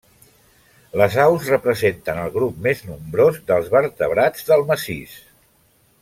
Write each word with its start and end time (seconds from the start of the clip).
Les 1.01 1.17
aus 1.23 1.49
representen 1.51 2.21
el 2.23 2.31
grup 2.39 2.57
més 2.69 2.81
nombrós 2.87 3.37
dels 3.51 3.69
vertebrats 3.79 4.49
del 4.53 4.65
massís. 4.71 5.13